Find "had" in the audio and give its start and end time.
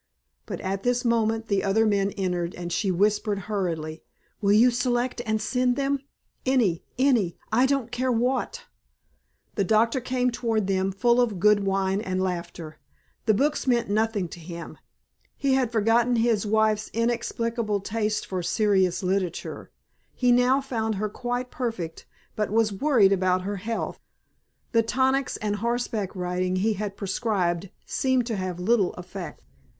15.53-15.71, 26.73-26.97